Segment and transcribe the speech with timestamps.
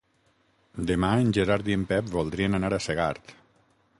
[0.91, 3.35] Demà en Gerard i en Pep voldrien anar a Segart.